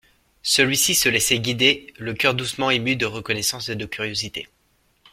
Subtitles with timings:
[0.41, 4.47] Celui-ci se laissait guider, le coeur doucement ému de reconnaissance et de curiosité.